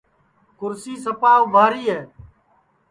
کُرسی 0.59 0.93
سپا 1.03 1.31
اُبھاری 1.43 1.83
ہے 1.93 2.01